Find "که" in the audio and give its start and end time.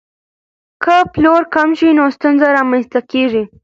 0.83-0.95